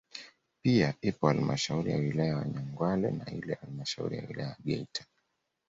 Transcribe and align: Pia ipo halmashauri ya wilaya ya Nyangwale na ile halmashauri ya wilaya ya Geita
Pia 0.61 0.93
ipo 1.01 1.27
halmashauri 1.27 1.91
ya 1.91 1.97
wilaya 1.97 2.29
ya 2.37 2.45
Nyangwale 2.45 3.11
na 3.11 3.31
ile 3.31 3.53
halmashauri 3.53 4.17
ya 4.17 4.27
wilaya 4.27 4.49
ya 4.49 4.57
Geita 4.65 5.05